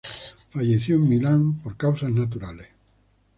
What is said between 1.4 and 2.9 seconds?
por causas naturales.